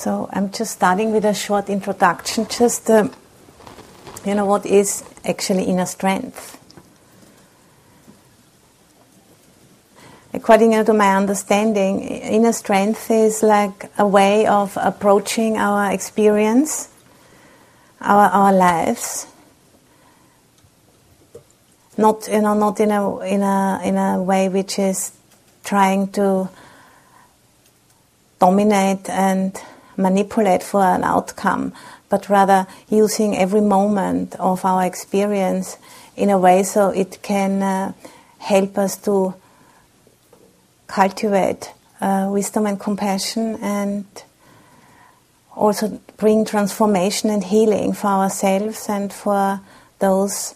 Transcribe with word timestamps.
So 0.00 0.30
I'm 0.32 0.50
just 0.50 0.72
starting 0.72 1.12
with 1.12 1.26
a 1.26 1.34
short 1.34 1.68
introduction, 1.68 2.46
just 2.48 2.88
uh, 2.88 3.10
you 4.24 4.34
know 4.34 4.46
what 4.46 4.64
is 4.64 5.04
actually 5.26 5.64
inner 5.64 5.84
strength. 5.84 6.56
According 10.32 10.82
to 10.82 10.94
my 10.94 11.14
understanding, 11.14 12.00
inner 12.00 12.54
strength 12.54 13.10
is 13.10 13.42
like 13.42 13.90
a 13.98 14.06
way 14.06 14.46
of 14.46 14.78
approaching 14.80 15.58
our 15.58 15.92
experience, 15.92 16.88
our, 18.00 18.30
our 18.30 18.54
lives. 18.54 19.26
Not 21.98 22.26
you 22.26 22.40
know, 22.40 22.54
not 22.54 22.80
in 22.80 22.90
a 22.90 23.18
in 23.18 23.42
a 23.42 23.80
in 23.84 23.98
a 23.98 24.22
way 24.22 24.48
which 24.48 24.78
is 24.78 25.12
trying 25.62 26.08
to 26.12 26.48
dominate 28.38 29.10
and 29.10 29.60
manipulate 30.00 30.62
for 30.62 30.82
an 30.82 31.04
outcome, 31.04 31.72
but 32.08 32.28
rather 32.28 32.66
using 32.88 33.36
every 33.36 33.60
moment 33.60 34.34
of 34.36 34.64
our 34.64 34.84
experience 34.84 35.78
in 36.16 36.30
a 36.30 36.38
way 36.38 36.62
so 36.62 36.90
it 36.90 37.22
can 37.22 37.62
uh, 37.62 37.92
help 38.38 38.78
us 38.78 38.96
to 38.96 39.34
cultivate 40.86 41.72
uh, 42.00 42.28
wisdom 42.30 42.66
and 42.66 42.80
compassion 42.80 43.56
and 43.62 44.04
also 45.54 46.00
bring 46.16 46.44
transformation 46.44 47.30
and 47.30 47.44
healing 47.44 47.92
for 47.92 48.08
ourselves 48.08 48.88
and 48.88 49.12
for 49.12 49.60
those 49.98 50.54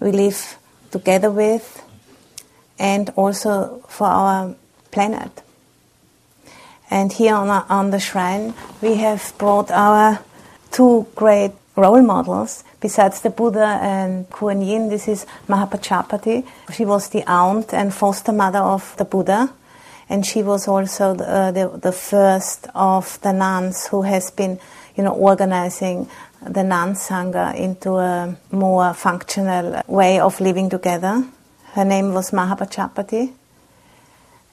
we 0.00 0.12
live 0.12 0.58
together 0.90 1.30
with 1.30 1.82
and 2.78 3.10
also 3.10 3.82
for 3.88 4.06
our 4.06 4.54
planet. 4.90 5.42
And 6.90 7.12
here 7.12 7.34
on, 7.34 7.48
on 7.48 7.90
the 7.90 8.00
shrine, 8.00 8.52
we 8.82 8.96
have 8.96 9.32
brought 9.38 9.70
our 9.70 10.18
two 10.72 11.06
great 11.14 11.52
role 11.76 12.02
models. 12.02 12.64
Besides 12.80 13.20
the 13.20 13.30
Buddha 13.30 13.78
and 13.80 14.28
Kuan 14.30 14.60
Yin, 14.60 14.88
this 14.88 15.06
is 15.06 15.24
Mahapajapati. 15.48 16.44
She 16.72 16.84
was 16.84 17.08
the 17.10 17.22
aunt 17.30 17.72
and 17.72 17.94
foster 17.94 18.32
mother 18.32 18.58
of 18.58 18.96
the 18.96 19.04
Buddha. 19.04 19.52
And 20.08 20.26
she 20.26 20.42
was 20.42 20.66
also 20.66 21.14
the, 21.14 21.28
uh, 21.28 21.50
the, 21.52 21.68
the 21.68 21.92
first 21.92 22.66
of 22.74 23.20
the 23.20 23.32
nuns 23.32 23.86
who 23.86 24.02
has 24.02 24.32
been, 24.32 24.58
you 24.96 25.04
know, 25.04 25.12
organizing 25.12 26.08
the 26.42 26.64
nun 26.64 26.94
sangha 26.94 27.54
into 27.54 27.96
a 27.96 28.36
more 28.50 28.94
functional 28.94 29.82
way 29.86 30.18
of 30.18 30.40
living 30.40 30.68
together. 30.68 31.24
Her 31.74 31.84
name 31.84 32.12
was 32.14 32.32
Mahapajapati. 32.32 33.32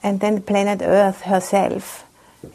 And 0.04 0.20
then 0.20 0.44
planet 0.44 0.82
Earth 0.84 1.22
herself 1.22 2.04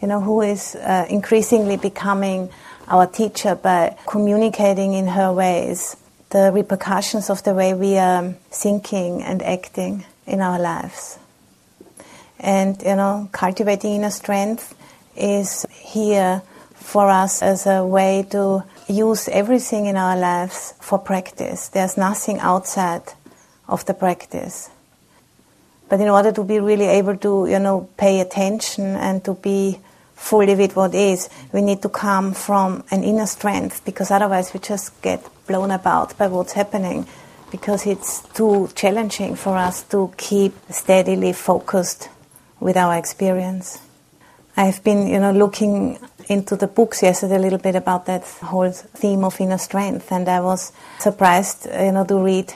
you 0.01 0.09
know, 0.09 0.21
who 0.21 0.41
is 0.43 0.75
uh, 0.77 1.07
increasingly 1.09 1.77
becoming 1.77 2.51
our 2.89 3.07
teacher 3.07 3.55
by 3.55 3.97
communicating 4.07 4.93
in 4.93 5.07
her 5.07 5.33
ways 5.33 5.97
the 6.31 6.51
repercussions 6.53 7.29
of 7.29 7.43
the 7.43 7.53
way 7.55 7.75
we 7.75 7.97
are 7.99 8.33
thinking 8.51 9.23
and 9.23 9.43
acting 9.43 10.05
in 10.27 10.41
our 10.41 10.59
lives. 10.59 11.19
And, 12.41 12.81
you 12.83 12.97
know, 12.97 13.29
cultivating 13.33 13.93
inner 13.95 14.11
strength 14.11 14.75
is 15.17 15.67
here 15.71 16.43
for 16.75 17.09
us 17.09 17.43
as 17.43 17.67
a 17.67 17.85
way 17.85 18.27
to 18.31 18.65
use 18.89 19.29
everything 19.29 19.87
in 19.87 19.97
our 19.97 20.17
lives 20.17 20.75
for 20.81 20.99
practice. 20.99 21.69
There's 21.69 21.97
nothing 21.97 22.41
outside 22.41 23.03
of 23.69 23.85
the 23.87 23.95
practice. 23.95 24.71
But 25.93 26.01
in 26.01 26.09
order 26.09 26.33
to 26.33 26.43
be 26.43 26.59
really 26.59 26.87
able 26.87 27.19
to, 27.19 27.47
you 27.51 27.59
know, 27.59 27.87
pay 27.99 28.21
attention 28.21 28.97
and 28.97 29.23
to 29.27 29.35
be 29.35 29.79
fully 30.15 30.55
with 30.55 30.75
what 30.75 30.95
is, 30.95 31.29
we 31.53 31.61
need 31.61 31.83
to 31.83 31.91
come 31.91 32.33
from 32.33 32.83
an 32.91 33.05
inner 33.05 33.27
strength 33.27 33.85
because 33.85 34.11
otherwise 34.11 34.55
we 34.55 34.61
just 34.61 35.03
get 35.03 35.23
blown 35.47 35.71
about 35.71 36.17
by 36.17 36.29
what's 36.29 36.55
happening 36.55 37.07
because 37.51 37.85
it's 37.87 38.23
too 38.29 38.71
challenging 38.75 39.37
for 39.37 39.55
us 39.59 39.83
to 39.83 40.11
keep 40.17 40.55
steadily 40.71 41.35
focused 41.35 42.09
with 42.59 42.79
our 42.79 42.97
experience. 42.97 43.79
I've 44.57 44.83
been, 44.83 45.07
you 45.07 45.21
know, 45.21 45.33
looking 45.33 45.99
into 46.27 46.57
the 46.57 46.69
books 46.69 47.03
yesterday 47.03 47.37
a 47.37 47.39
little 47.39 47.59
bit 47.59 47.75
about 47.75 48.07
that 48.07 48.25
whole 48.25 48.71
theme 48.71 49.25
of 49.25 49.39
inner 49.43 49.59
strength, 49.59 50.11
and 50.11 50.27
I 50.27 50.41
was 50.41 50.73
surprised, 51.01 51.67
you 51.67 51.93
know, 51.93 52.07
to 52.07 52.17
read 52.17 52.55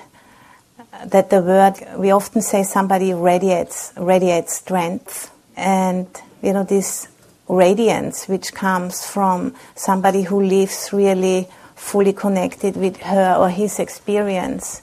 that 1.05 1.31
the 1.31 1.43
word 1.43 1.75
we 1.99 2.11
often 2.11 2.43
say 2.43 2.63
somebody 2.63 3.13
radiates 3.13 3.93
radiates 3.97 4.55
strength. 4.55 5.31
And 5.57 6.07
you 6.43 6.53
know 6.53 6.65
this 6.65 7.09
radiance 7.49 8.29
which 8.29 8.53
comes 8.53 9.05
from 9.07 9.55
somebody 9.75 10.23
who 10.23 10.43
lives 10.43 10.91
really 10.93 11.49
fully 11.75 12.13
connected 12.13 12.77
with 12.77 12.97
her 12.99 13.37
or 13.39 13.49
his 13.49 13.79
experience 13.79 14.83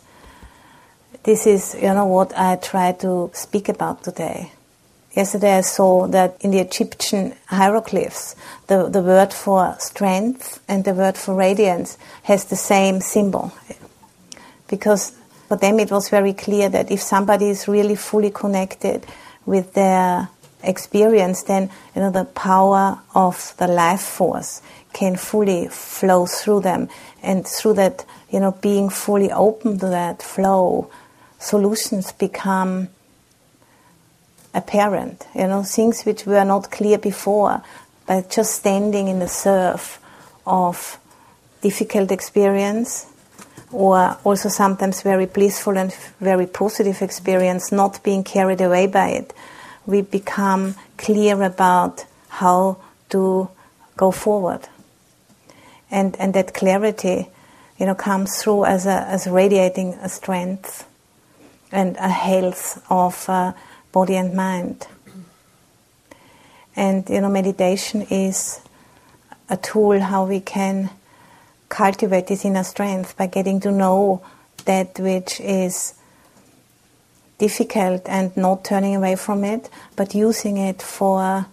this 1.24 1.48
is 1.48 1.76
you 1.76 1.94
know 1.94 2.06
what 2.06 2.38
i 2.38 2.56
try 2.58 2.92
to 2.92 3.32
speak 3.34 3.70
about 3.70 4.04
today. 4.04 4.52
Yesterday 5.16 5.58
i 5.58 5.62
saw 5.62 6.08
that 6.08 6.36
in 6.42 6.52
the 6.52 6.60
egyptian 6.60 7.34
hieroglyphs 7.48 8.36
the, 8.68 8.90
the 8.90 9.02
word 9.02 9.34
for 9.34 9.76
strength 9.80 10.62
and 10.68 10.84
the 10.84 10.94
word 10.94 11.18
for 11.18 11.36
radiance 11.36 11.98
has 12.24 12.46
the 12.46 12.56
same 12.56 13.00
symbol. 13.02 13.54
Because 14.68 15.14
for 15.54 15.60
them 15.60 15.80
it 15.80 15.92
was 15.92 16.10
very 16.10 16.34
clear 16.34 16.68
that 16.68 16.90
if 16.90 17.00
somebody 17.00 17.50
is 17.50 17.68
really 17.68 17.96
fully 17.96 18.32
connected 18.32 19.06
with 19.46 19.74
their 19.74 20.28
experience, 20.64 21.44
then 21.44 21.70
you 21.96 22.02
know 22.02 22.10
the 22.10 22.26
power 22.26 23.00
of 23.14 23.54
the 23.58 23.68
life 23.68 24.02
force 24.02 24.64
can 24.94 25.16
fully 25.16 25.68
flow 25.68 26.26
through 26.26 26.62
them, 26.62 26.90
and 27.22 27.46
through 27.46 27.74
that, 27.74 28.04
you 28.32 28.40
know, 28.40 28.52
being 28.52 28.90
fully 28.90 29.32
open 29.32 29.78
to 29.78 29.88
that 29.88 30.24
flow, 30.24 30.90
solutions 31.38 32.12
become 32.14 32.90
apparent. 34.56 35.28
You 35.36 35.48
know, 35.48 35.62
things 35.62 36.04
which 36.04 36.26
were 36.26 36.46
not 36.46 36.72
clear 36.72 36.98
before, 36.98 37.62
but 38.08 38.32
just 38.32 38.56
standing 38.56 39.08
in 39.08 39.20
the 39.20 39.28
surf 39.28 40.00
of 40.48 40.98
difficult 41.62 42.12
experience 42.12 43.13
or 43.74 44.18
also 44.24 44.50
sometimes 44.50 45.02
very 45.02 45.26
blissful 45.26 45.78
and 45.78 45.94
very 46.20 46.46
positive 46.46 47.02
experience, 47.02 47.72
not 47.72 48.04
being 48.04 48.24
carried 48.24 48.62
away 48.62 48.88
by 48.88 49.10
it, 49.10 49.34
we 49.86 50.02
become 50.02 50.76
clear 50.98 51.42
about 51.44 52.06
how 52.30 52.78
to 53.10 53.50
go 53.98 54.12
forward. 54.12 54.62
And, 55.92 56.16
and 56.20 56.34
that 56.34 56.54
clarity, 56.54 57.28
you 57.78 57.86
know, 57.86 57.96
comes 57.96 58.42
through 58.42 58.66
as, 58.66 58.86
a, 58.86 59.06
as 59.08 59.28
radiating 59.28 59.94
a 59.96 60.10
strength 60.10 60.88
and 61.72 61.98
a 61.98 62.10
health 62.10 62.84
of 62.90 63.28
uh, 63.28 63.54
body 63.92 64.16
and 64.16 64.34
mind. 64.34 64.88
And, 66.76 67.08
you 67.10 67.22
know, 67.22 67.30
meditation 67.30 68.04
is 68.04 68.62
a 69.50 69.58
tool 69.58 70.00
how 70.00 70.26
we 70.26 70.40
can 70.40 70.90
cultivate 71.74 72.28
this 72.28 72.46
inner 72.46 72.64
strength 72.64 73.18
by 73.18 73.26
getting 73.26 73.60
to 73.60 73.72
know 73.72 74.22
that 74.66 75.00
which 75.00 75.40
is 75.40 75.96
difficult 77.40 78.04
and 78.08 78.38
not 78.38 78.64
turning 78.64 78.96
away 78.96 79.16
from 79.16 79.44
it, 79.44 79.72
but 79.96 80.14
using 80.14 80.58
it 80.58 80.84
for 80.84 81.48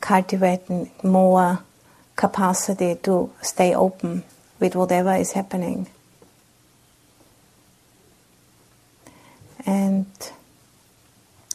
cultivating 0.00 0.90
more 1.04 1.62
capacity 2.16 2.96
to 2.96 3.30
stay 3.42 3.76
open 3.76 4.24
with 4.58 4.74
whatever 4.74 5.14
is 5.14 5.30
happening. 5.32 5.86
And 9.64 10.06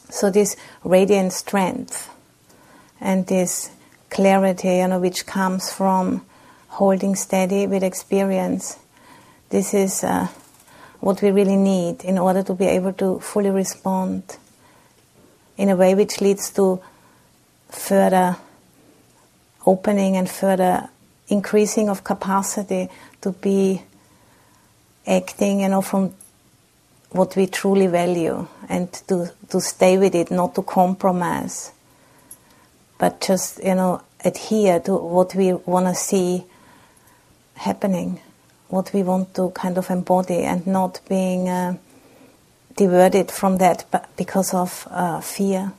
so 0.08 0.30
this 0.30 0.56
radiant 0.84 1.34
strength 1.34 2.08
and 2.98 3.26
this 3.26 3.70
clarity, 4.08 4.76
you 4.78 4.88
know, 4.88 4.98
which 4.98 5.26
comes 5.26 5.70
from 5.70 6.24
holding 6.68 7.14
steady 7.14 7.66
with 7.66 7.82
experience. 7.82 8.78
This 9.50 9.74
is 9.74 10.04
uh, 10.04 10.28
what 11.00 11.22
we 11.22 11.30
really 11.30 11.56
need 11.56 12.04
in 12.04 12.18
order 12.18 12.42
to 12.42 12.54
be 12.54 12.66
able 12.66 12.92
to 12.94 13.18
fully 13.20 13.50
respond 13.50 14.36
in 15.56 15.68
a 15.68 15.76
way 15.76 15.94
which 15.94 16.20
leads 16.20 16.50
to 16.52 16.80
further 17.68 18.36
opening 19.66 20.16
and 20.16 20.30
further 20.30 20.88
increasing 21.28 21.88
of 21.88 22.04
capacity 22.04 22.88
to 23.20 23.32
be 23.32 23.82
acting, 25.06 25.60
you 25.60 25.68
know, 25.68 25.82
from 25.82 26.14
what 27.10 27.36
we 27.36 27.46
truly 27.46 27.86
value 27.86 28.46
and 28.68 28.92
to, 28.92 29.32
to 29.48 29.60
stay 29.60 29.98
with 29.98 30.14
it, 30.14 30.30
not 30.30 30.54
to 30.54 30.62
compromise, 30.62 31.72
but 32.98 33.20
just, 33.20 33.62
you 33.64 33.74
know, 33.74 34.02
adhere 34.24 34.80
to 34.80 34.96
what 34.96 35.34
we 35.34 35.52
want 35.52 35.86
to 35.86 35.94
see 35.94 36.44
happening, 37.58 38.20
what 38.68 38.92
we 38.92 39.02
want 39.02 39.34
to 39.34 39.50
kind 39.50 39.76
of 39.78 39.90
embody, 39.90 40.44
and 40.44 40.66
not 40.66 41.00
being 41.08 41.48
uh, 41.48 41.76
diverted 42.76 43.30
from 43.30 43.58
that 43.58 43.84
because 44.16 44.54
of 44.54 44.86
uh, 44.90 45.20
fear. 45.20 45.72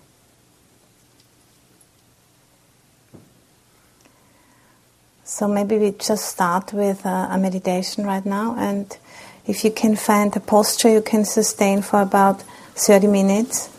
So 5.24 5.48
maybe 5.48 5.78
we 5.78 5.92
just 5.92 6.26
start 6.26 6.74
with 6.74 7.06
a, 7.06 7.30
a 7.32 7.38
meditation 7.38 8.06
right 8.06 8.26
now, 8.26 8.56
and 8.58 8.98
if 9.48 9.64
you 9.64 9.72
can 9.72 9.96
find 9.96 10.36
a 10.36 10.40
posture 10.40 10.90
you 10.90 11.02
can 11.02 11.26
sustain 11.26 11.82
for 11.82 12.02
about 12.02 12.44
30 12.76 13.08
minutes. 13.08 13.70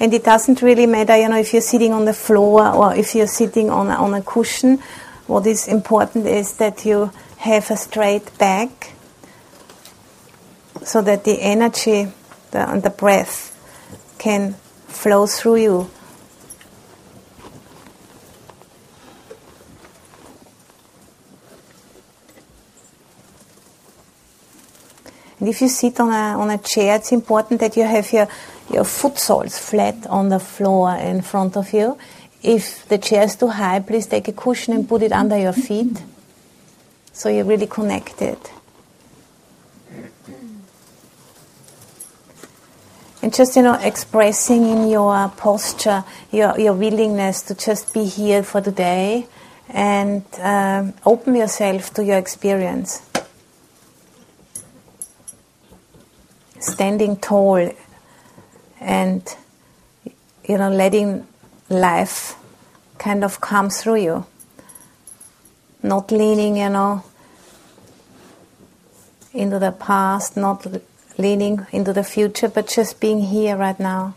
And 0.00 0.12
it 0.12 0.24
doesn't 0.24 0.60
really 0.60 0.86
matter, 0.86 1.16
you 1.16 1.28
know, 1.28 1.38
if 1.38 1.52
you're 1.52 1.62
sitting 1.62 1.92
on 1.92 2.04
the 2.04 2.12
floor 2.12 2.68
or 2.74 2.94
if 2.94 3.14
you're 3.14 3.26
sitting 3.26 3.70
on 3.70 3.88
on 3.88 4.14
a 4.14 4.22
cushion. 4.22 4.80
What 5.26 5.46
is 5.46 5.68
important 5.68 6.26
is 6.26 6.56
that 6.58 6.84
you 6.84 7.10
have 7.38 7.70
a 7.70 7.76
straight 7.76 8.36
back 8.38 8.92
so 10.82 11.00
that 11.02 11.24
the 11.24 11.40
energy 11.40 12.12
the, 12.50 12.70
and 12.70 12.82
the 12.82 12.90
breath 12.90 13.50
can 14.18 14.54
flow 14.86 15.26
through 15.26 15.56
you. 15.56 15.90
And 25.40 25.48
if 25.48 25.60
you 25.60 25.68
sit 25.68 26.00
on 26.00 26.08
a, 26.08 26.38
on 26.38 26.50
a 26.50 26.58
chair, 26.58 26.96
it's 26.96 27.12
important 27.12 27.60
that 27.60 27.76
you 27.76 27.82
have 27.84 28.10
your, 28.12 28.28
your 28.70 28.84
foot 28.84 29.18
soles 29.18 29.58
flat 29.58 30.06
on 30.06 30.30
the 30.30 30.38
floor 30.38 30.94
in 30.96 31.20
front 31.20 31.56
of 31.56 31.72
you. 31.72 31.98
If 32.44 32.86
the 32.88 32.98
chair 32.98 33.22
is 33.22 33.36
too 33.36 33.48
high, 33.48 33.80
please 33.80 34.06
take 34.06 34.28
a 34.28 34.32
cushion 34.32 34.74
and 34.74 34.86
put 34.86 35.00
it 35.00 35.12
under 35.12 35.38
your 35.38 35.54
feet 35.54 35.96
so 37.10 37.30
you're 37.30 37.46
really 37.46 37.66
connected. 37.66 38.36
And 43.22 43.32
just, 43.32 43.56
you 43.56 43.62
know, 43.62 43.78
expressing 43.80 44.68
in 44.68 44.90
your 44.90 45.30
posture 45.30 46.04
your, 46.30 46.60
your 46.60 46.74
willingness 46.74 47.40
to 47.42 47.54
just 47.54 47.94
be 47.94 48.04
here 48.04 48.42
for 48.42 48.60
today 48.60 49.26
and 49.70 50.22
um, 50.40 50.92
open 51.06 51.34
yourself 51.34 51.94
to 51.94 52.04
your 52.04 52.18
experience. 52.18 53.08
Standing 56.60 57.16
tall 57.16 57.72
and, 58.80 59.36
you 60.46 60.58
know, 60.58 60.68
letting 60.68 61.26
life 61.68 62.36
kind 62.98 63.24
of 63.24 63.40
come 63.40 63.70
through 63.70 63.96
you. 63.96 64.26
Not 65.82 66.10
leaning, 66.10 66.56
you 66.56 66.68
know, 66.70 67.04
into 69.32 69.58
the 69.58 69.72
past, 69.72 70.36
not 70.36 70.66
leaning 71.18 71.66
into 71.72 71.92
the 71.92 72.04
future, 72.04 72.48
but 72.48 72.68
just 72.68 73.00
being 73.00 73.20
here 73.20 73.56
right 73.56 73.78
now. 73.78 74.14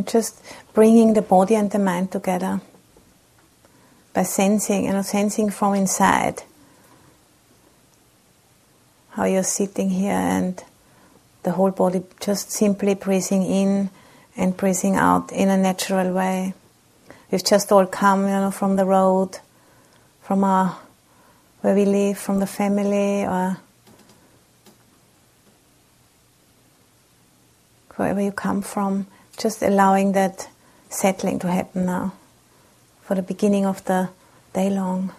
Just 0.00 0.42
bringing 0.72 1.14
the 1.14 1.22
body 1.22 1.54
and 1.54 1.70
the 1.70 1.78
mind 1.78 2.10
together 2.10 2.60
by 4.14 4.22
sensing, 4.22 4.86
you 4.86 4.92
know, 4.92 5.02
sensing 5.02 5.50
from 5.50 5.74
inside 5.74 6.42
how 9.10 9.24
you're 9.24 9.42
sitting 9.42 9.90
here 9.90 10.12
and 10.12 10.64
the 11.42 11.52
whole 11.52 11.70
body 11.70 12.02
just 12.20 12.50
simply 12.50 12.94
breathing 12.94 13.42
in 13.42 13.90
and 14.36 14.56
breathing 14.56 14.96
out 14.96 15.30
in 15.32 15.48
a 15.50 15.56
natural 15.56 16.12
way. 16.12 16.54
We've 17.30 17.44
just 17.44 17.72
all 17.72 17.86
come, 17.86 18.22
you 18.22 18.28
know, 18.28 18.50
from 18.50 18.76
the 18.76 18.86
road, 18.86 19.38
from 20.22 20.44
our 20.44 20.78
where 21.60 21.74
we 21.74 21.84
live, 21.84 22.18
from 22.18 22.40
the 22.40 22.46
family, 22.46 23.24
or 23.24 23.58
wherever 27.96 28.20
you 28.20 28.32
come 28.32 28.62
from 28.62 29.06
just 29.36 29.62
allowing 29.62 30.12
that 30.12 30.48
settling 30.88 31.38
to 31.38 31.50
happen 31.50 31.86
now 31.86 32.12
for 33.02 33.14
the 33.14 33.22
beginning 33.22 33.66
of 33.66 33.84
the 33.84 34.10
day 34.52 34.70
long. 34.70 35.12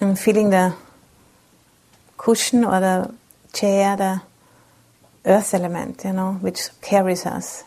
I'm 0.00 0.14
feeling 0.14 0.50
the 0.50 0.74
cushion 2.16 2.64
or 2.64 2.78
the 2.80 3.12
chair, 3.52 3.96
the 3.96 4.20
earth 5.24 5.54
element, 5.54 6.04
you 6.04 6.12
know, 6.12 6.34
which 6.34 6.68
carries 6.80 7.26
us. 7.26 7.64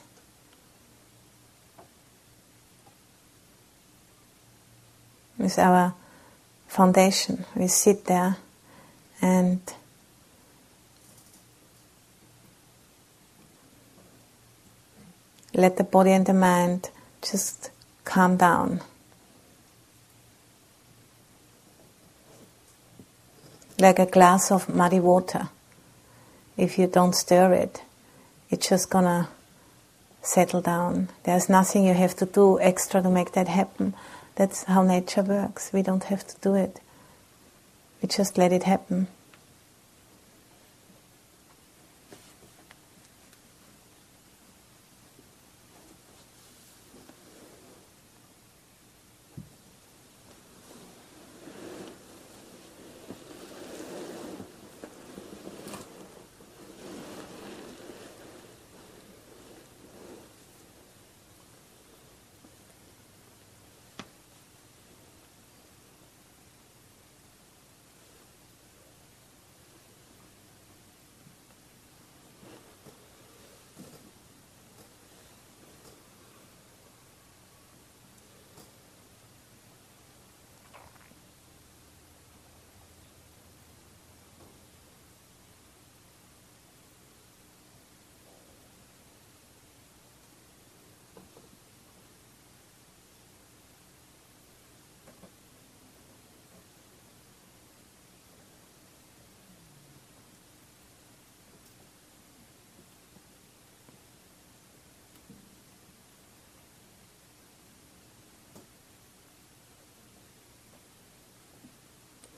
It's 5.40 5.58
our 5.58 5.94
foundation. 6.68 7.46
We 7.56 7.68
sit 7.68 8.06
there 8.06 8.38
and 9.22 9.60
let 15.54 15.78
the 15.78 15.84
body 15.84 16.12
and 16.12 16.26
the 16.26 16.34
mind 16.34 16.90
just 17.22 17.72
calm 18.04 18.38
down. 18.38 18.82
Like 23.80 23.98
a 23.98 24.06
glass 24.06 24.52
of 24.52 24.70
muddy 24.70 25.00
water 25.00 25.50
if 26.62 26.78
you 26.78 26.86
don't 26.86 27.16
stir 27.16 27.54
it, 27.54 27.82
it's 28.52 28.70
just 28.70 28.92
gonna 28.92 29.30
settle 30.22 30.62
down. 30.62 31.10
There's 31.24 31.50
nothing 31.50 31.86
you 31.86 31.96
have 31.96 32.16
to 32.18 32.28
do 32.28 32.60
extra 32.60 33.02
to 33.02 33.10
make 33.10 33.32
that 33.32 33.48
happen. 33.48 33.96
That's 34.36 34.66
how 34.66 34.84
nature 34.84 35.24
works. 35.24 35.72
We 35.74 35.82
don't 35.82 36.04
have 36.04 36.26
to 36.28 36.36
do 36.40 36.54
it. 36.54 36.80
We 38.00 38.08
just 38.08 38.38
let 38.38 38.54
it 38.54 38.64
happen. 38.64 39.08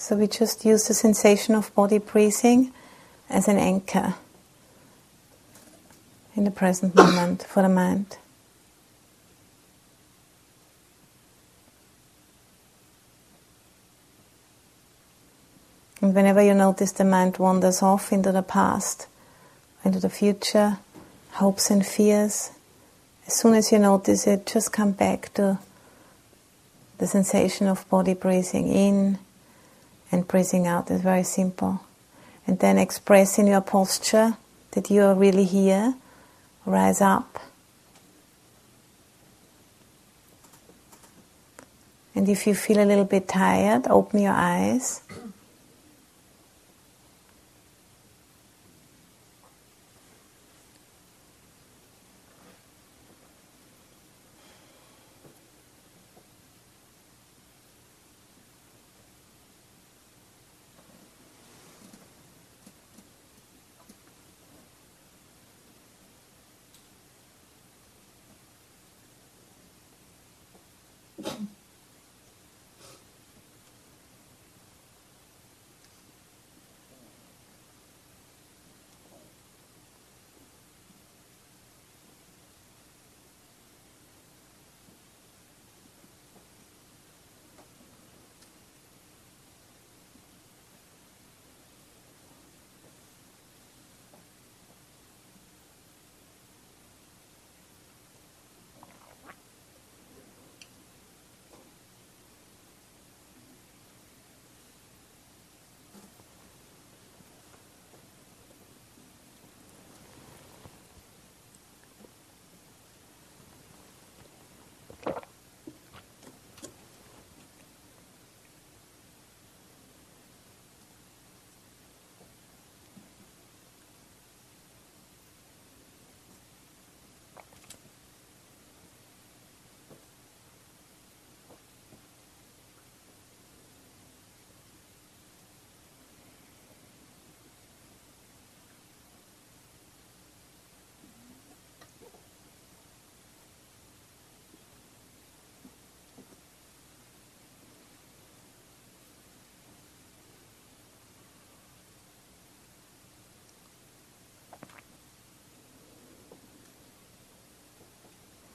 So 0.04 0.18
we 0.18 0.28
just 0.28 0.66
use 0.66 0.90
the 0.90 0.94
sensation 0.94 1.56
of 1.56 1.74
body 1.76 1.98
breathing 1.98 2.74
as 3.30 3.48
an 3.48 3.58
anchor. 3.58 4.16
in 6.36 6.44
the 6.44 6.52
present 6.52 6.94
moment 6.94 7.44
for 7.44 7.62
the 7.62 7.70
mind. 7.70 8.18
And 16.02 16.14
whenever 16.14 16.42
you 16.42 16.54
notice 16.54 16.92
the 16.92 17.06
mind 17.06 17.38
wanders 17.38 17.82
off 17.82 18.12
into 18.12 18.34
the 18.34 18.44
past, 18.44 19.08
into 19.86 20.02
the 20.02 20.10
future, 20.10 20.80
hopes 21.32 21.72
and 21.72 21.86
fears, 21.86 22.52
as 23.26 23.36
soon 23.36 23.54
as 23.54 23.72
you 23.72 23.80
notice 23.80 24.28
it, 24.28 24.48
just 24.48 24.74
come 24.74 24.92
back 24.92 25.34
to 25.36 25.60
the 26.98 27.08
sensation 27.08 27.68
of 27.68 27.88
body 27.88 28.14
breathing 28.14 28.68
in 28.68 29.18
and 30.14 30.28
breathing 30.28 30.68
out. 30.68 30.92
is 30.92 31.02
very 31.02 31.24
simple. 31.24 31.82
And 32.46 32.60
then 32.60 32.78
express 32.78 33.40
in 33.40 33.48
your 33.48 33.62
posture 33.62 34.38
that 34.72 34.90
you 34.90 35.02
are 35.04 35.16
really 35.16 35.46
here. 35.46 35.96
Rise 36.66 37.02
up. 37.02 37.40
And 42.16 42.30
if 42.30 42.46
you 42.46 42.54
feel 42.54 42.80
a 42.80 42.86
little 42.86 43.06
bit 43.06 43.28
tired, 43.28 43.88
open 43.88 44.22
your 44.22 44.34
eyes. 44.34 45.02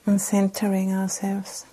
And 0.09 0.21
centering 0.21 0.93
ourselves. 0.93 1.67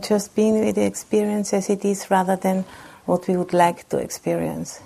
Just 0.00 0.34
being 0.34 0.64
with 0.64 0.76
the 0.76 0.84
experience 0.84 1.52
as 1.52 1.70
it 1.70 1.84
is 1.84 2.10
rather 2.10 2.36
than 2.36 2.64
what 3.06 3.28
we 3.28 3.36
would 3.36 3.52
like 3.52 3.88
to 3.90 3.98
experience. 3.98 4.80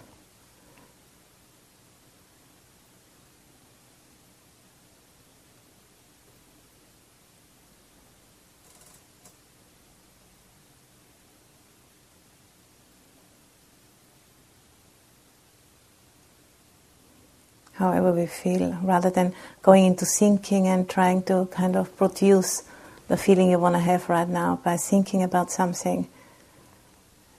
However, 17.75 18.11
we 18.11 18.27
feel, 18.27 18.77
rather 18.83 19.09
than 19.09 19.35
going 19.63 19.85
into 19.85 20.05
thinking 20.05 20.67
and 20.67 20.89
trying 20.89 21.23
to 21.25 21.47
kind 21.53 21.77
of 21.77 21.97
produce 21.97 22.65
the 23.09 23.17
feeling 23.17 23.51
you 23.51 23.59
want 23.59 23.75
to 23.75 23.81
have 23.81 24.09
right 24.09 24.29
now 24.29 24.61
by 24.63 24.77
thinking 24.77 25.23
about 25.23 25.51
something 25.51 26.09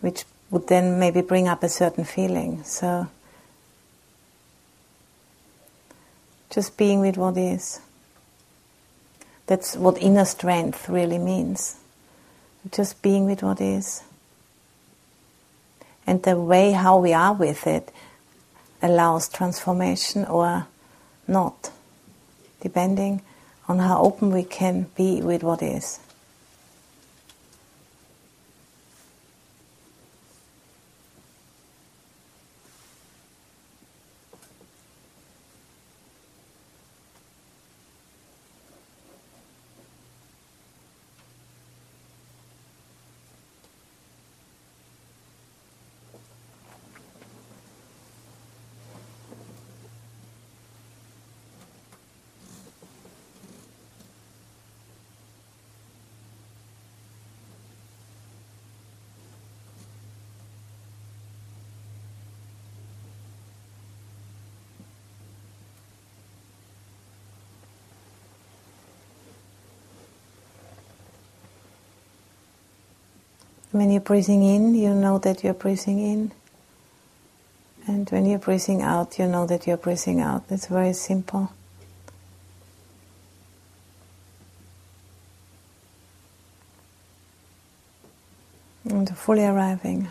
which 0.02 0.26
would 0.50 0.68
then 0.68 1.00
maybe 1.00 1.22
bring 1.22 1.48
up 1.48 1.62
a 1.64 1.70
certain 1.70 2.04
feeling. 2.04 2.64
So, 2.64 3.08
just 6.50 6.78
being 6.78 7.00
with 7.00 7.18
what 7.18 7.38
is. 7.38 7.80
That's 9.46 9.76
what 9.76 10.02
inner 10.02 10.26
strength 10.26 10.90
really 10.90 11.18
means. 11.18 11.78
Just 12.72 13.02
being 13.02 13.26
with 13.26 13.44
what 13.44 13.62
is. 13.62 14.04
And 16.08 16.24
the 16.24 16.36
way 16.36 16.72
how 16.72 16.98
we 16.98 17.14
are 17.14 17.34
with 17.34 17.68
it 17.68 17.92
allows 18.82 19.30
transformation 19.30 20.26
or 20.26 20.68
not, 21.28 21.72
depending 22.62 23.22
on 23.70 23.80
how 23.80 24.02
open 24.02 24.32
we 24.32 24.44
can 24.44 24.88
be 24.98 25.22
with 25.22 25.44
what 25.44 25.62
is. 25.64 26.00
When 73.72 73.92
you're 73.92 74.02
breathing 74.02 74.44
in, 74.44 74.74
you 74.74 74.94
know 74.94 75.20
that 75.20 75.44
you're 75.44 75.54
breathing 75.54 76.00
in. 76.00 76.32
And 77.86 78.10
when 78.10 78.26
you're 78.26 78.40
breathing 78.40 78.82
out, 78.82 79.20
you 79.20 79.28
know 79.28 79.46
that 79.48 79.68
you're 79.68 79.78
breathing 79.78 80.22
out. 80.22 80.44
It's 80.50 80.68
very 80.68 80.94
simple. 80.94 81.52
And 88.86 89.16
fully 89.18 89.46
arriving. 89.46 90.10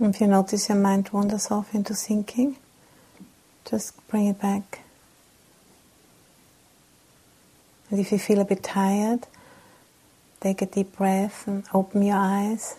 If 0.00 0.20
you 0.20 0.28
notice 0.28 0.68
your 0.68 0.78
mind 0.78 1.08
wanders 1.08 1.50
off 1.50 1.74
into 1.74 1.92
thinking, 1.92 2.56
just 3.68 4.06
bring 4.06 4.28
it 4.28 4.40
back. 4.40 4.80
And 7.90 7.98
if 7.98 8.12
you 8.12 8.18
feel 8.18 8.38
a 8.38 8.44
bit 8.44 8.62
tired, 8.62 9.26
take 10.40 10.62
a 10.62 10.66
deep 10.66 10.96
breath 10.96 11.48
and 11.48 11.64
open 11.74 12.02
your 12.02 12.16
eyes. 12.16 12.76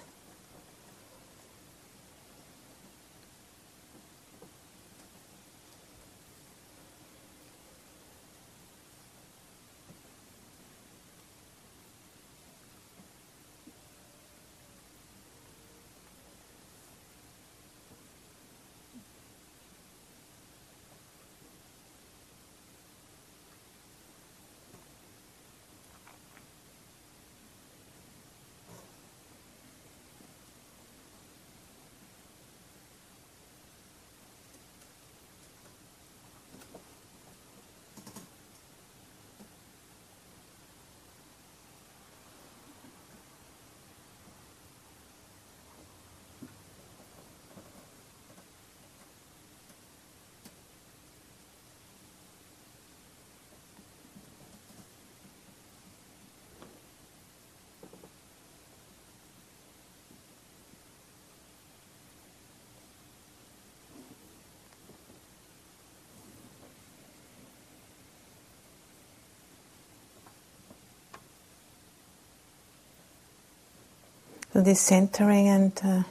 So 74.53 74.61
this 74.61 74.81
centering 74.81 75.47
and 75.47 75.79
uh, 75.83 76.03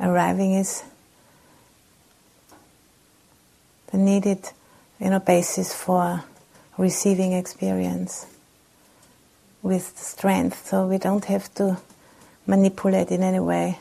arriving 0.00 0.54
is 0.54 0.84
the 3.90 3.98
needed, 3.98 4.50
you 5.00 5.10
know, 5.10 5.18
basis 5.18 5.74
for 5.74 6.22
receiving 6.76 7.32
experience 7.32 8.26
with 9.62 9.98
strength. 9.98 10.66
So 10.68 10.86
we 10.86 10.98
don't 10.98 11.24
have 11.24 11.52
to 11.54 11.78
manipulate 12.46 13.10
in 13.10 13.22
any 13.22 13.40
way, 13.40 13.78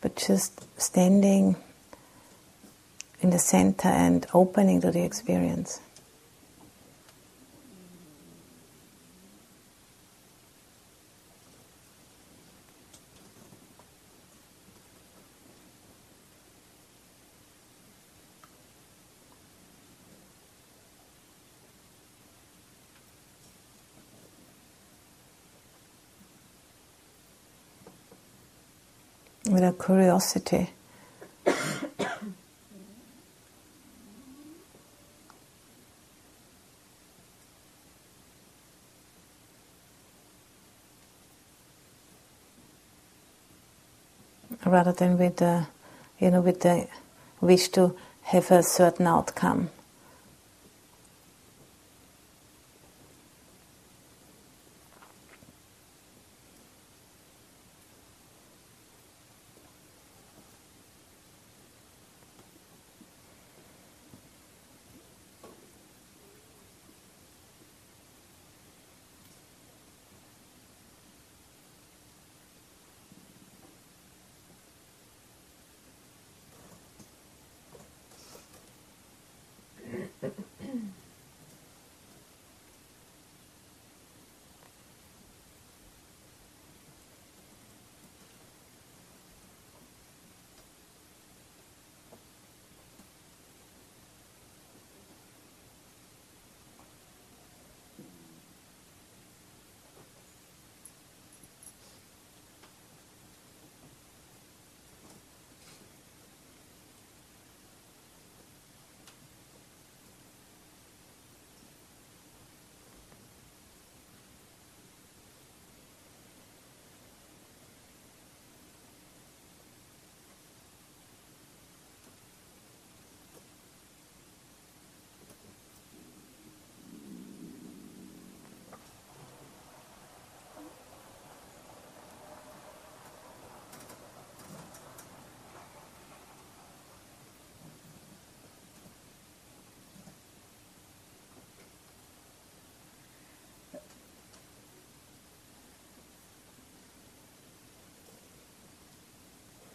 but 0.00 0.16
just 0.16 0.66
standing 0.80 1.56
in 3.20 3.30
the 3.30 3.38
center 3.38 3.88
and 3.88 4.26
opening 4.34 4.80
to 4.80 4.90
the 4.90 5.04
experience. 5.04 5.80
With 29.50 29.64
a 29.64 29.72
curiosity. 29.72 30.70
Rather 44.64 44.92
than 44.92 45.18
with 45.18 45.36
the, 45.36 45.66
you 46.20 46.30
know, 46.30 46.40
with 46.40 46.60
the 46.60 46.86
wish 47.40 47.68
to 47.70 47.96
have 48.22 48.50
a 48.50 48.62
certain 48.62 49.06
outcome. 49.06 49.70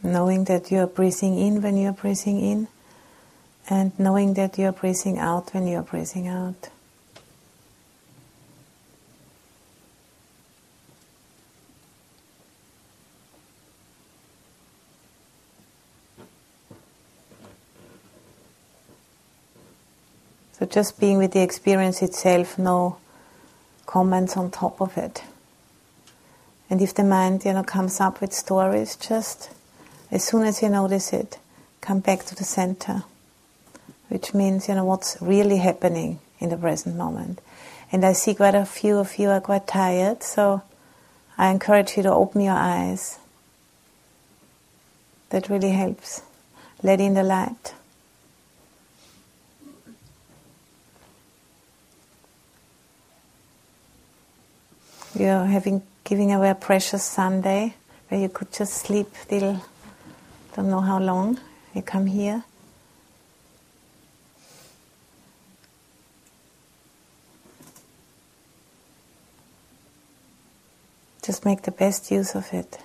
Knowing 0.05 0.45
that 0.45 0.71
you're 0.71 0.87
breathing 0.87 1.37
in 1.37 1.61
when 1.61 1.77
you're 1.77 1.93
breathing 1.93 2.39
in, 2.39 2.67
and 3.69 3.97
knowing 3.99 4.35
that 4.35 4.57
you're 4.57 4.71
breathing 4.71 5.17
out 5.17 5.53
when 5.53 5.67
you're 5.67 5.81
breathing 5.81 6.27
out. 6.27 6.69
So 20.57 20.65
just 20.65 20.99
being 20.99 21.17
with 21.17 21.33
the 21.33 21.41
experience 21.41 22.01
itself, 22.01 22.57
no 22.57 22.97
comments 23.85 24.37
on 24.37 24.51
top 24.51 24.79
of 24.79 24.97
it. 24.97 25.21
And 26.69 26.81
if 26.81 26.93
the 26.93 27.03
mind, 27.03 27.43
you 27.43 27.53
know, 27.53 27.63
comes 27.63 27.99
up 27.99 28.21
with 28.21 28.31
stories, 28.31 28.95
just 28.95 29.49
as 30.11 30.23
soon 30.23 30.43
as 30.43 30.61
you 30.61 30.69
notice 30.69 31.13
it, 31.13 31.39
come 31.81 31.99
back 31.99 32.25
to 32.25 32.35
the 32.35 32.43
center, 32.43 33.03
which 34.09 34.33
means, 34.33 34.67
you 34.67 34.75
know, 34.75 34.85
what's 34.85 35.17
really 35.21 35.57
happening 35.57 36.19
in 36.39 36.49
the 36.49 36.57
present 36.57 36.95
moment. 36.95 37.39
And 37.91 38.05
I 38.05 38.13
see 38.13 38.33
quite 38.33 38.55
a 38.55 38.65
few 38.65 38.97
of 38.97 39.17
you 39.17 39.29
are 39.29 39.41
quite 39.41 39.67
tired, 39.67 40.23
so 40.23 40.61
I 41.37 41.51
encourage 41.51 41.97
you 41.97 42.03
to 42.03 42.13
open 42.13 42.41
your 42.41 42.55
eyes. 42.55 43.19
That 45.29 45.49
really 45.49 45.71
helps. 45.71 46.21
Let 46.83 47.01
in 47.01 47.13
the 47.13 47.23
light. 47.23 47.73
You're 55.17 55.45
having 55.45 55.81
giving 56.03 56.31
away 56.31 56.49
a 56.49 56.55
precious 56.55 57.03
Sunday 57.03 57.75
where 58.09 58.19
you 58.19 58.29
could 58.29 58.51
just 58.51 58.73
sleep 58.73 59.07
till 59.27 59.61
don't 60.55 60.69
know 60.69 60.79
how 60.79 60.99
long. 60.99 61.37
You 61.73 61.81
come 61.81 62.05
here. 62.05 62.45
Just 71.21 71.43
make 71.43 71.63
the 71.63 71.71
best 71.71 72.09
use 72.09 72.35
of 72.35 72.53
it. 72.53 72.77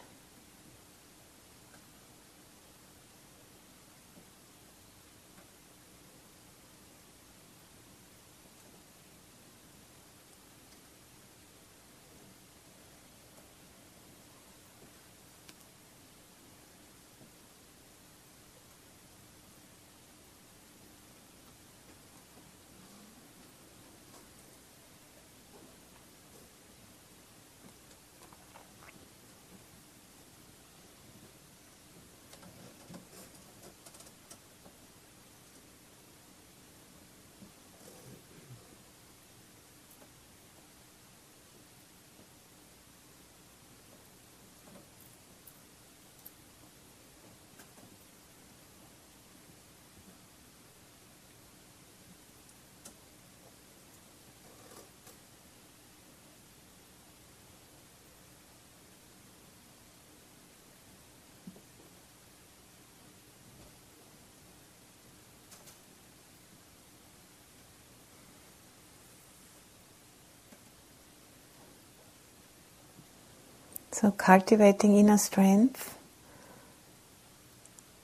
So, 73.93 74.13
cultivating 74.13 74.97
inner 74.97 75.19
strength 75.19 75.99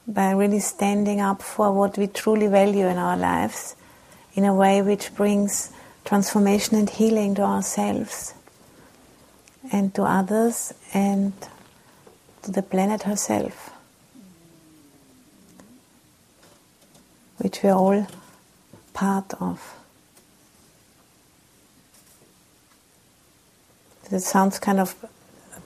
by 0.06 0.32
really 0.32 0.58
standing 0.58 1.20
up 1.20 1.42
for 1.42 1.72
what 1.72 1.96
we 1.96 2.08
truly 2.08 2.48
value 2.48 2.86
in 2.86 2.96
our 2.96 3.16
lives 3.16 3.76
in 4.34 4.44
a 4.44 4.54
way 4.54 4.82
which 4.82 5.14
brings 5.14 5.72
transformation 6.04 6.76
and 6.76 6.90
healing 6.90 7.34
to 7.36 7.42
ourselves 7.42 8.34
and 9.72 9.94
to 9.94 10.02
others 10.02 10.74
and 10.92 11.32
to 12.42 12.50
the 12.50 12.62
planet 12.62 13.02
herself, 13.02 13.70
which 17.38 17.62
we 17.62 17.68
are 17.68 17.78
all 17.78 18.06
part 18.92 19.34
of. 19.40 19.74
That 24.10 24.20
sounds 24.20 24.60
kind 24.60 24.78
of 24.78 24.94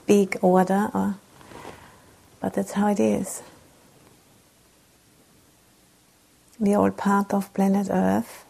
big 0.05 0.37
order, 0.41 0.89
or, 0.93 1.15
but 2.39 2.53
that's 2.53 2.73
how 2.73 2.87
it 2.87 2.99
is. 2.99 3.41
We 6.59 6.73
are 6.73 6.83
all 6.83 6.91
part 6.91 7.33
of 7.33 7.53
planet 7.53 7.87
Earth. 7.89 8.45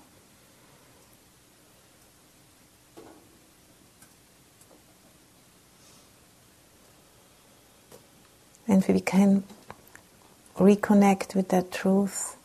And 8.67 8.85
we 8.87 8.99
can 8.99 9.43
reconnect 10.57 11.35
with 11.35 11.49
that 11.49 11.71
truth. 11.71 12.35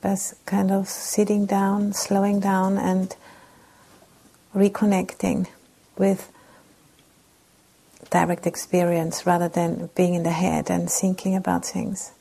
By 0.00 0.16
kind 0.46 0.70
of 0.70 0.88
sitting 0.88 1.46
down, 1.46 1.92
slowing 1.94 2.40
down, 2.40 2.78
and 2.78 3.14
reconnecting 4.54 5.46
with 5.96 6.30
direct 8.10 8.46
experience 8.46 9.26
rather 9.26 9.48
than 9.48 9.90
being 9.96 10.14
in 10.14 10.22
the 10.22 10.30
head 10.30 10.70
and 10.70 10.90
thinking 10.90 11.34
about 11.34 11.64
things. 11.64 12.12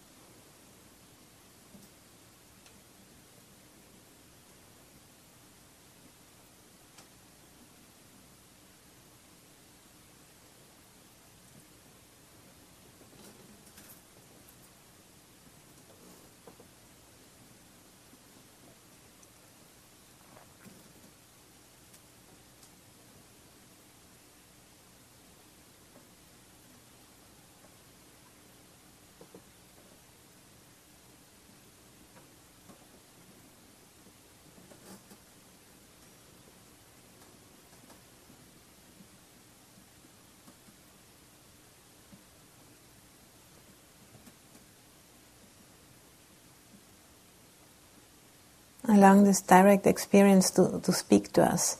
Allowing 48.93 49.23
this 49.23 49.41
direct 49.41 49.87
experience 49.87 50.51
to, 50.51 50.79
to 50.83 50.93
speak 50.93 51.33
to 51.33 51.43
us 51.43 51.77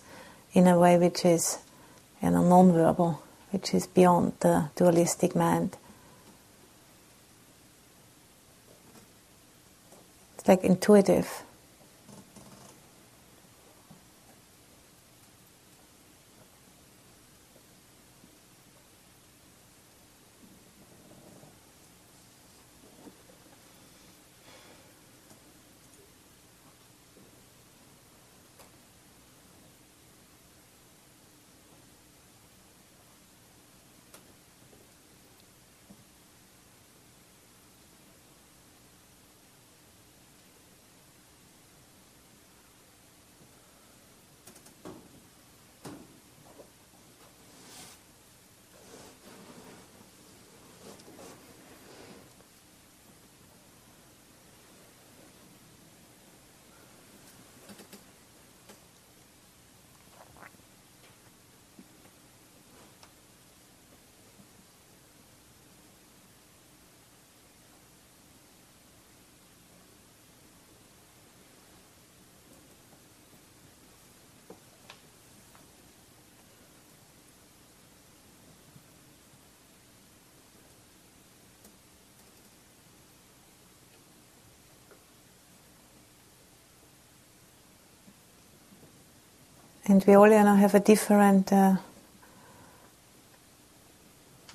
in 0.53 0.67
a 0.67 0.77
way 0.77 0.97
which 0.97 1.25
is 1.25 1.59
you 2.21 2.31
know, 2.31 2.47
non-verbal, 2.47 3.21
which 3.51 3.73
is 3.73 3.87
beyond 3.87 4.33
the 4.39 4.69
dualistic 4.75 5.35
mind. 5.35 5.77
It's 10.37 10.47
like 10.47 10.63
intuitive. 10.63 11.43
And 89.85 90.03
we 90.05 90.15
all 90.15 90.29
you 90.29 90.43
know, 90.43 90.55
have 90.55 90.75
a 90.75 90.79
different 90.79 91.51
uh, 91.51 91.75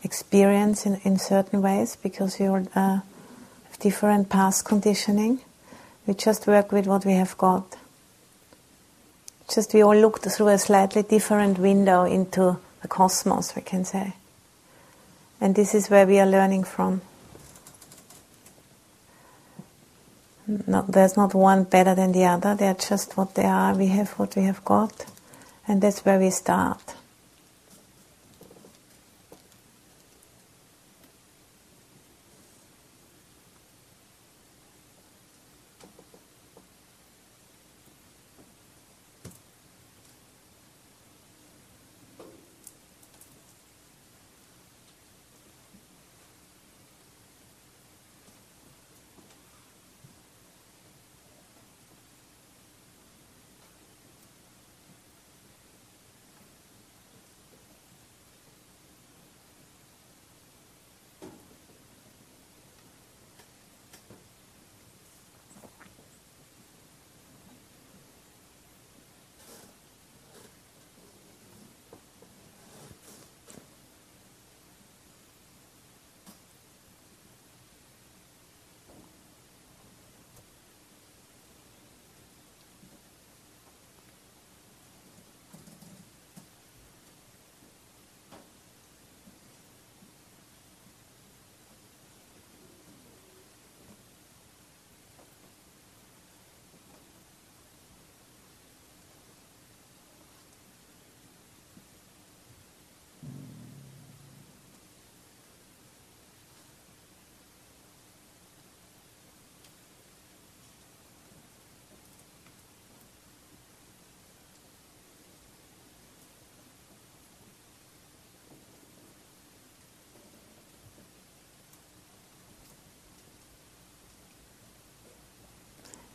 experience 0.03 0.87
in, 0.87 1.01
in 1.05 1.19
certain 1.19 1.61
ways 1.61 1.97
because 1.97 2.39
we 2.39 2.47
all 2.47 2.67
uh, 2.75 3.01
have 3.01 3.79
different 3.79 4.29
past 4.29 4.65
conditioning. 4.65 5.41
We 6.07 6.15
just 6.15 6.47
work 6.47 6.73
with 6.73 6.87
what 6.87 7.05
we 7.05 7.13
have 7.13 7.37
got. 7.37 7.77
Just 9.53 9.75
we 9.75 9.83
all 9.83 9.97
look 9.97 10.21
through 10.21 10.49
a 10.49 10.59
slightly 10.59 11.03
different 11.03 11.59
window 11.59 12.05
into 12.05 12.59
the 12.83 12.89
cosmos, 12.89 13.55
we 13.55 13.63
can 13.63 13.85
say. 13.85 14.15
And 15.41 15.55
this 15.55 15.75
is 15.75 15.89
where 15.89 16.07
we 16.07 16.19
are 16.19 16.27
learning 16.27 16.65
from. 16.65 17.01
Not, 20.67 20.91
there's 20.91 21.17
not 21.17 21.35
one 21.35 21.65
better 21.65 21.95
than 21.95 22.13
the 22.13 22.25
other, 22.25 22.55
they're 22.55 22.75
just 22.75 23.17
what 23.17 23.35
they 23.35 23.45
are. 23.45 23.75
We 23.75 23.89
have 23.89 24.11
what 24.13 24.35
we 24.35 24.45
have 24.45 24.65
got, 24.65 25.05
and 25.69 25.83
that's 25.83 26.05
where 26.05 26.19
we 26.19 26.31
start. 26.31 26.98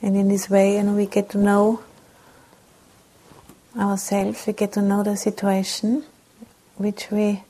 And 0.04 0.18
in 0.18 0.28
this 0.28 0.50
way, 0.50 0.76
you 0.76 0.84
know, 0.84 0.94
we 0.94 1.06
get 1.06 1.30
to 1.30 1.38
know 1.38 1.82
ourselves, 3.78 4.46
we 4.46 4.52
get 4.52 4.74
to 4.74 4.82
know 4.82 5.02
the 5.02 5.16
situation 5.16 6.04
which 6.76 7.10
we 7.10 7.42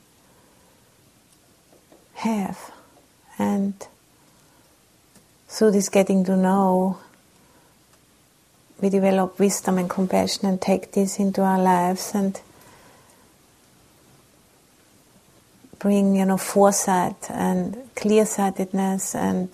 have. 2.14 2.70
And 3.38 3.74
through 5.48 5.72
this 5.72 5.88
getting 5.88 6.24
to 6.26 6.36
know, 6.36 6.98
we 8.80 8.88
develop 8.88 9.40
wisdom 9.40 9.78
and 9.78 9.90
compassion 9.90 10.46
and 10.46 10.60
take 10.60 10.92
this 10.92 11.18
into 11.18 11.42
our 11.42 11.58
lives 11.60 12.12
and 12.14 12.40
bring, 15.80 16.14
you 16.14 16.24
know, 16.24 16.36
foresight 16.36 17.30
and 17.30 17.76
clear-sightedness 17.96 19.16
and 19.16 19.48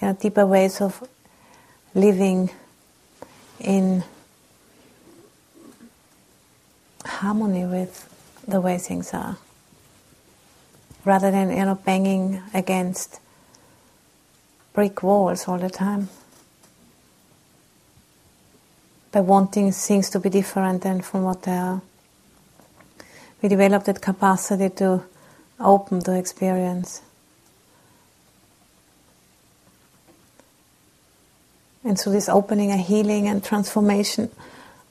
you 0.00 0.06
know, 0.06 0.14
deeper 0.14 0.46
ways 0.46 0.80
of 0.80 1.02
living 1.94 2.50
in 3.60 4.04
harmony 7.04 7.64
with 7.64 8.08
the 8.46 8.60
way 8.60 8.78
things 8.78 9.12
are 9.12 9.36
rather 11.04 11.30
than 11.30 11.50
you 11.50 11.64
know 11.64 11.74
banging 11.74 12.40
against 12.54 13.20
brick 14.72 15.02
walls 15.02 15.48
all 15.48 15.58
the 15.58 15.70
time. 15.70 16.08
By 19.10 19.20
wanting 19.20 19.72
things 19.72 20.08
to 20.10 20.20
be 20.20 20.30
different 20.30 20.82
than 20.82 21.02
from 21.02 21.24
what 21.24 21.42
they 21.42 21.52
are. 21.52 21.82
We 23.42 23.48
develop 23.48 23.84
that 23.84 24.00
capacity 24.00 24.70
to 24.76 25.02
open 25.60 26.00
to 26.04 26.16
experience 26.16 27.02
And 31.84 31.98
so 31.98 32.10
this 32.10 32.28
opening 32.28 32.70
and 32.70 32.80
healing 32.80 33.26
and 33.26 33.42
transformation 33.42 34.30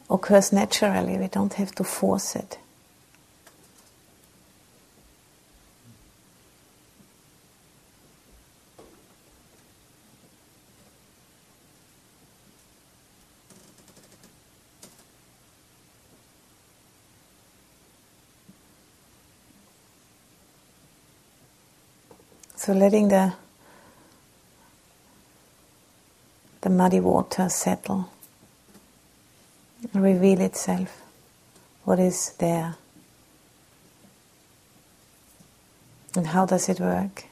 occurs 0.10 0.52
naturally. 0.52 1.18
We 1.18 1.28
don't 1.28 1.54
have 1.54 1.74
to 1.76 1.84
force 1.84 2.36
it. 2.36 2.58
So 22.58 22.74
letting 22.74 23.08
the 23.08 23.34
the 26.61 26.61
muddy 26.72 27.00
water 27.00 27.50
settle, 27.50 28.10
reveal 29.94 30.42
itself, 30.42 31.02
what 31.84 32.00
is 32.00 32.34
there, 32.40 32.76
and 36.16 36.28
how 36.28 36.46
does 36.46 36.70
it 36.70 36.80
work. 36.80 37.26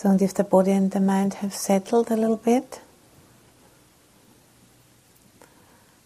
So, 0.00 0.16
if 0.20 0.32
the 0.32 0.44
body 0.44 0.70
and 0.70 0.92
the 0.92 1.00
mind 1.00 1.34
have 1.42 1.52
settled 1.52 2.12
a 2.12 2.16
little 2.16 2.36
bit, 2.36 2.80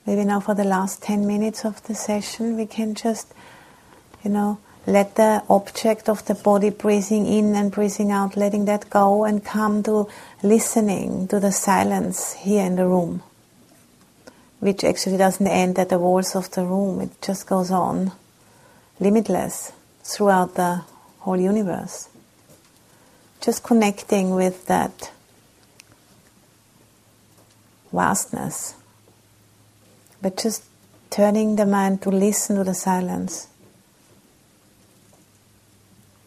maybe 0.07 0.25
now 0.25 0.41
for 0.41 0.55
the 0.55 0.65
last 0.65 1.03
10 1.03 1.27
minutes 1.27 1.67
of 1.67 1.83
the 1.87 1.95
session, 1.95 2.57
we 2.57 2.65
can 2.65 2.95
just, 2.95 3.35
you 4.25 4.31
know, 4.31 4.61
let 4.87 5.17
the 5.17 5.43
object 5.51 6.09
of 6.09 6.25
the 6.25 6.35
body 6.35 6.71
breathing 6.71 7.27
in 7.27 7.55
and 7.55 7.71
breathing 7.71 8.11
out, 8.11 8.35
letting 8.35 8.65
that 8.65 8.89
go 8.89 9.25
and 9.25 9.45
come 9.45 9.83
to 9.83 10.09
listening 10.43 11.29
to 11.29 11.39
the 11.39 11.53
silence 11.53 12.33
here 12.33 12.65
in 12.65 12.77
the 12.77 12.87
room, 12.87 13.23
which 14.61 14.85
actually 14.85 15.19
doesn't 15.19 15.47
end 15.47 15.79
at 15.79 15.91
the 15.91 15.99
walls 15.99 16.35
of 16.35 16.51
the 16.53 16.65
room, 16.65 17.03
it 17.03 17.11
just 17.21 17.47
goes 17.47 17.71
on, 17.71 18.11
limitless, 19.01 19.71
throughout 20.03 20.55
the 20.55 20.83
whole 21.19 21.39
universe. 21.39 22.09
Just 23.43 23.63
connecting 23.63 24.31
with 24.31 24.67
that 24.67 25.11
vastness, 27.93 28.75
but 30.21 30.37
just 30.37 30.65
turning 31.11 31.57
the 31.57 31.67
mind 31.67 32.01
to 32.03 32.11
listen 32.11 32.57
to 32.57 32.65
the 32.65 32.75
silence 32.75 33.49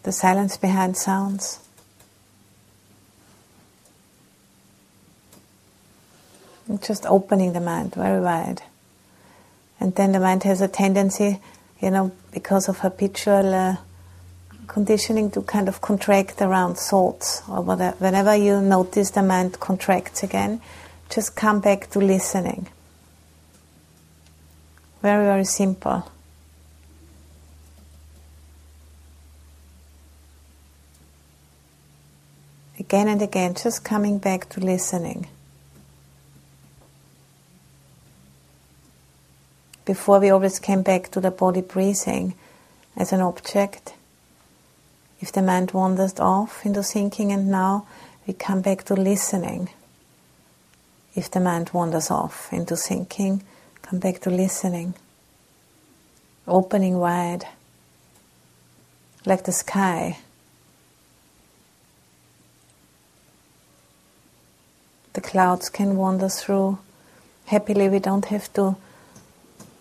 the 0.05 0.11
silence 0.11 0.55
behind 0.55 0.95
sounds. 0.95 1.59
And 6.67 6.81
just 6.81 7.07
opening 7.07 7.53
the 7.53 7.59
mind 7.59 7.95
very 7.95 8.21
wide. 8.21 8.61
And 9.79 9.95
then 9.95 10.11
the 10.11 10.19
mind 10.19 10.43
has 10.43 10.61
a 10.61 10.67
tendency, 10.67 11.39
you 11.81 11.89
know, 11.89 12.11
because 12.31 12.69
of 12.69 12.79
habitual 12.79 13.53
uh, 13.53 13.77
conditioning 14.67 15.31
to 15.31 15.41
kind 15.41 15.67
of 15.67 15.81
contract 15.81 16.41
around 16.41 16.77
thoughts 16.77 17.41
or 17.47 17.61
whatever. 17.61 17.95
Whenever 17.97 18.35
you 18.35 18.61
notice 18.61 19.11
the 19.11 19.23
mind 19.23 19.59
contracts 19.59 20.23
again, 20.23 20.61
just 21.09 21.35
come 21.35 21.61
back 21.61 21.89
to 21.91 21.99
listening. 21.99 22.67
Very, 25.01 25.25
very 25.25 25.45
simple. 25.45 26.11
again 32.85 33.07
and 33.07 33.21
again, 33.21 33.55
just 33.55 33.83
coming 33.83 34.19
back 34.19 34.47
to 34.49 34.59
listening. 34.59 35.27
Before 39.85 40.19
we 40.19 40.29
always 40.29 40.59
came 40.59 40.83
back 40.83 41.09
to 41.11 41.19
the 41.19 41.31
body 41.31 41.61
breathing 41.61 42.35
as 42.95 43.11
an 43.11 43.21
object. 43.21 43.93
If 45.21 45.31
the 45.31 45.41
mind 45.41 45.71
wanders 45.71 46.19
off 46.19 46.65
into 46.65 46.83
thinking, 46.83 47.31
and 47.31 47.49
now 47.49 47.87
we 48.27 48.33
come 48.33 48.61
back 48.61 48.83
to 48.85 48.93
listening. 48.93 49.69
If 51.15 51.31
the 51.31 51.39
mind 51.39 51.71
wanders 51.73 52.11
off 52.11 52.51
into 52.51 52.75
thinking, 52.75 53.43
come 53.81 53.99
back 53.99 54.19
to 54.21 54.29
listening. 54.29 54.93
Opening 56.47 56.99
wide, 56.99 57.47
like 59.25 59.45
the 59.45 59.51
sky 59.51 60.17
the 65.15 65.21
clouds 65.21 65.69
can 65.69 65.95
wander 65.95 66.29
through. 66.29 66.77
Happily, 67.45 67.89
we 67.89 67.99
don't 67.99 68.25
have 68.25 68.51
to 68.53 68.75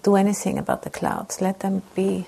do 0.03 0.14
anything 0.16 0.59
about 0.59 0.82
the 0.82 0.91
clouds, 0.91 1.41
let 1.41 1.61
them 1.61 1.82
be. 1.95 2.26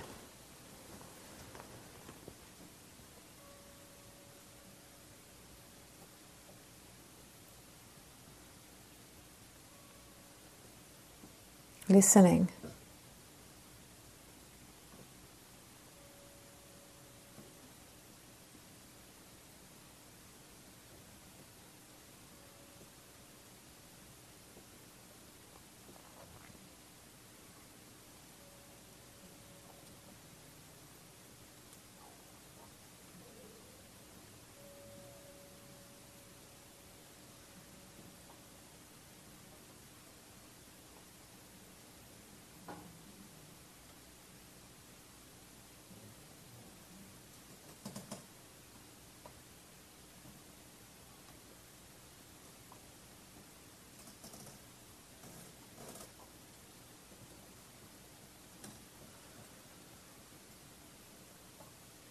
Listening. 11.97 12.51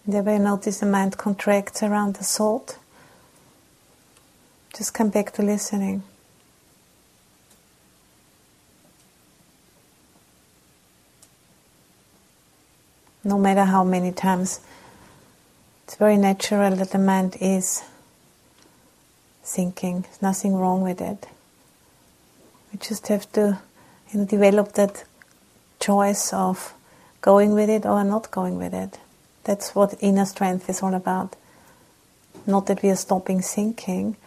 You 0.08 0.22
notice 0.22 0.80
the 0.82 0.86
mind 0.86 1.18
contracts 1.18 1.82
around 1.82 2.16
the 2.16 2.24
thought, 2.24 2.78
just 4.78 4.94
come 4.94 5.10
back 5.10 5.32
to 5.34 5.42
listening. 5.42 6.04
No 13.24 13.40
matter 13.40 13.64
how 13.64 13.84
many 13.84 14.12
times, 14.12 14.60
it's 15.86 15.96
very 15.96 16.18
natural 16.18 16.76
that 16.76 16.92
the 16.92 17.00
mind 17.00 17.38
is 17.42 17.82
thinking. 19.44 20.02
There's 20.02 20.22
nothing 20.22 20.56
wrong 20.56 20.82
with 20.82 21.02
it. 21.02 21.26
We 22.72 22.78
just 22.78 23.08
have 23.08 23.32
to 23.32 23.60
you 24.12 24.20
know, 24.20 24.26
develop 24.26 24.74
that 24.74 25.04
choice 25.80 26.32
of 26.32 26.76
going 27.22 27.54
with 27.54 27.72
it 27.72 27.88
or 27.88 28.04
not 28.04 28.30
going 28.30 28.60
with 28.60 28.76
it. 28.76 29.00
That's 29.46 29.74
what 29.74 29.96
inner 30.02 30.26
strength 30.26 30.70
is 30.70 30.84
all 30.84 30.94
about. 30.94 31.36
Not 32.46 32.66
that 32.68 32.84
we 32.84 32.90
are 32.90 32.96
stopping 32.96 33.42
thinking, 33.42 34.18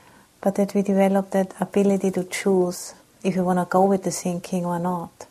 but 0.40 0.54
that 0.54 0.74
we 0.74 0.82
develop 0.82 1.30
that 1.30 1.54
ability 1.60 2.10
to 2.12 2.24
choose 2.24 2.94
if 3.22 3.36
we 3.36 3.42
want 3.42 3.58
to 3.58 3.66
go 3.68 3.84
with 3.84 4.04
the 4.04 4.10
thinking 4.10 4.64
or 4.64 4.78
not. 4.78 5.26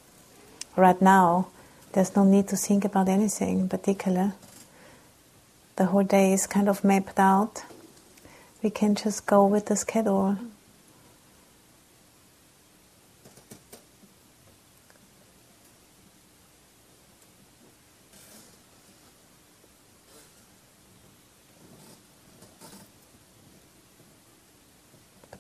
Right 0.76 1.02
now, 1.02 1.48
there's 1.94 2.16
no 2.16 2.24
need 2.24 2.48
to 2.50 2.58
think 2.58 2.86
about 2.86 3.08
anything 3.10 3.60
in 3.62 3.70
particular. 3.70 4.34
The 5.78 5.86
whole 5.86 6.04
day 6.04 6.34
is 6.34 6.48
kind 6.48 6.70
of 6.70 6.84
mapped 6.84 7.20
out. 7.20 7.64
We 8.62 8.70
can 8.70 8.96
just 8.96 9.26
go 9.26 9.46
with 9.46 9.68
the 9.68 9.76
schedule. 9.76 10.38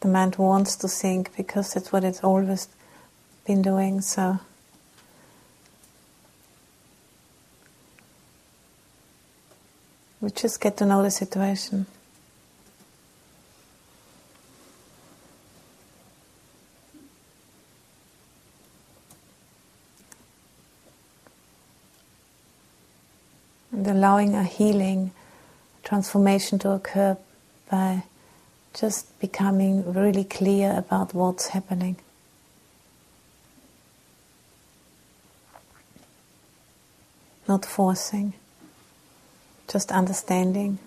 The 0.08 0.14
mind 0.14 0.36
wants 0.38 0.76
to 0.78 0.88
think 0.88 1.36
because 1.36 1.74
that's 1.74 1.92
what 1.92 2.04
it's 2.04 2.24
always 2.24 2.68
been 3.46 3.62
doing. 3.62 4.02
So. 4.02 4.40
We 10.20 10.32
just 10.32 10.60
get 10.60 10.78
to 10.78 10.86
know 10.86 11.04
the 11.04 11.12
situation. 11.12 11.86
And 23.72 23.86
allowing 23.86 24.34
a 24.34 24.44
healing, 24.44 25.12
transformation 25.84 26.58
to 26.60 26.72
occur 26.72 27.16
by 27.70 28.04
just 28.80 29.20
becoming 29.20 29.92
really 29.92 30.24
clear 30.24 30.74
about 30.78 31.14
what's 31.14 31.48
happening. 31.48 31.96
Not 37.48 37.66
forcing, 37.66 38.34
just 39.68 39.92
understanding. 39.92 40.80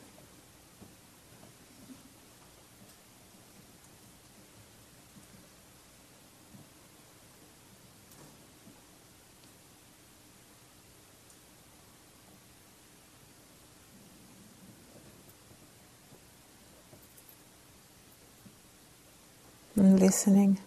And 19.81 19.99
listening. 19.99 20.59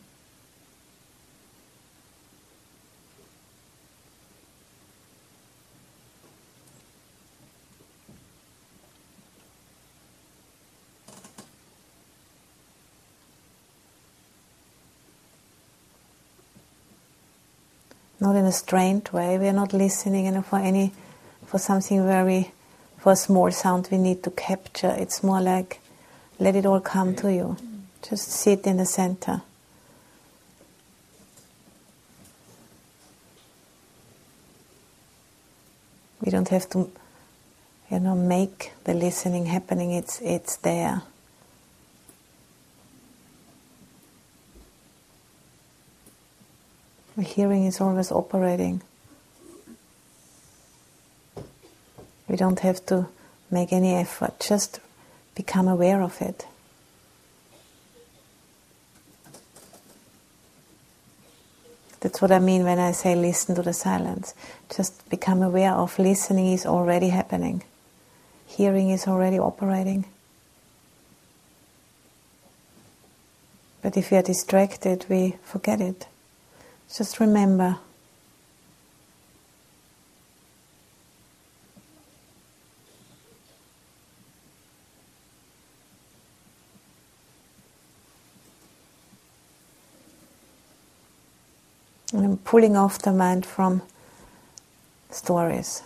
not 18.19 18.37
in 18.37 18.45
a 18.45 18.53
strained 18.53 19.09
way. 19.09 19.37
We 19.37 19.49
are 19.49 19.53
not 19.53 19.73
listening 19.73 20.27
and 20.27 20.45
for 20.45 20.57
any 20.57 20.93
for 21.45 21.59
something 21.59 22.05
very 22.05 22.51
for 22.97 23.11
a 23.11 23.15
small 23.17 23.51
sound 23.51 23.89
we 23.91 23.97
need 23.97 24.23
to 24.23 24.31
capture. 24.31 24.95
It's 24.97 25.21
more 25.23 25.41
like 25.41 25.81
let 26.39 26.55
it 26.55 26.65
all 26.65 26.79
come 26.79 27.15
to 27.15 27.33
you. 27.33 27.57
Just 28.09 28.29
sit 28.29 28.65
in 28.65 28.77
the 28.77 28.85
center. 28.85 29.41
We 36.23 36.31
don't 36.31 36.49
have 36.49 36.69
to 36.71 36.89
you 37.89 37.99
know 37.99 38.15
make 38.15 38.71
the 38.83 38.93
listening 38.93 39.45
happening. 39.45 39.91
It's 39.91 40.19
it's 40.21 40.57
there. 40.57 41.01
The 47.15 47.23
hearing 47.23 47.65
is 47.65 47.79
always 47.79 48.11
operating. 48.11 48.81
We 52.27 52.35
don't 52.35 52.59
have 52.61 52.83
to 52.87 53.07
make 53.51 53.71
any 53.71 53.93
effort, 53.93 54.39
just 54.39 54.79
become 55.35 55.67
aware 55.67 56.01
of 56.01 56.19
it. 56.21 56.47
That's 62.03 62.21
what 62.21 62.33
I 62.33 62.39
mean 62.39 62.65
when 62.65 62.79
I 62.79 62.91
say 62.91 63.15
listen 63.15 63.55
to 63.55 63.61
the 63.61 63.71
silence. 63.71 64.33
Just 64.75 65.09
become 65.09 65.41
aware 65.41 65.71
of 65.71 65.97
listening 65.97 66.51
is 66.51 66.65
already 66.65 67.07
happening, 67.07 67.63
hearing 68.45 68.89
is 68.89 69.07
already 69.07 69.39
operating. 69.39 70.03
But 73.81 73.95
if 73.95 74.11
we 74.11 74.17
are 74.17 74.21
distracted, 74.21 75.05
we 75.07 75.37
forget 75.43 75.79
it. 75.79 76.05
Just 76.93 77.21
remember. 77.21 77.77
Pulling 92.43 92.75
off 92.75 92.99
the 92.99 93.11
mind 93.11 93.45
from 93.45 93.81
stories, 95.09 95.83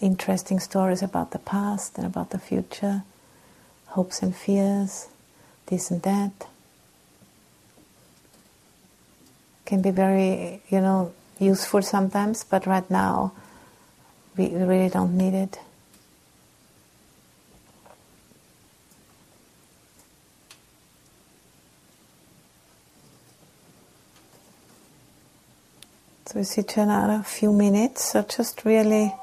interesting 0.00 0.60
stories 0.60 1.02
about 1.02 1.30
the 1.30 1.38
past 1.38 1.96
and 1.98 2.06
about 2.06 2.30
the 2.30 2.38
future, 2.38 3.02
hopes 3.88 4.22
and 4.22 4.34
fears, 4.34 5.08
this 5.66 5.90
and 5.90 6.02
that. 6.02 6.46
can 9.64 9.80
be 9.82 9.90
very, 9.90 10.60
you 10.68 10.80
know, 10.80 11.12
useful 11.38 11.82
sometimes, 11.82 12.44
but 12.44 12.66
right 12.66 12.88
now 12.90 13.32
we 14.36 14.54
really 14.54 14.88
don't 14.88 15.16
need 15.16 15.34
it. 15.34 15.58
So 26.26 26.38
we 26.38 26.44
sit 26.44 26.72
here 26.72 26.84
another 26.84 27.22
few 27.22 27.52
minutes, 27.52 28.12
so 28.12 28.22
just 28.22 28.64
really 28.64 29.14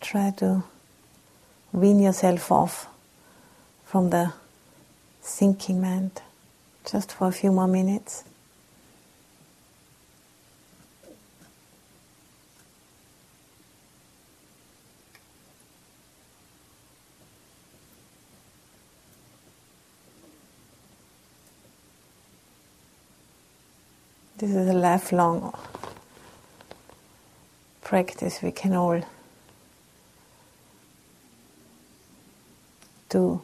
try 0.00 0.30
to 0.36 0.62
wean 1.72 1.98
yourself 1.98 2.52
off 2.52 2.86
from 3.84 4.10
the 4.10 4.32
thinking 5.20 5.80
mind 5.80 6.22
just 6.88 7.10
for 7.10 7.26
a 7.26 7.32
few 7.32 7.50
more 7.50 7.66
minutes. 7.66 8.22
This 24.40 24.52
is 24.52 24.68
a 24.68 24.72
lifelong 24.72 25.52
practice 27.82 28.40
we 28.40 28.52
can 28.52 28.72
all 28.72 29.02
do. 33.10 33.42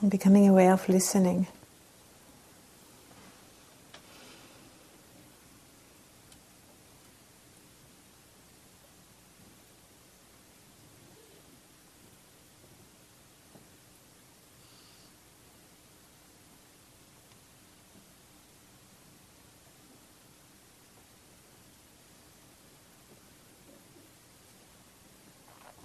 And 0.00 0.10
becoming 0.10 0.48
aware 0.48 0.72
of 0.72 0.88
listening. 0.88 1.48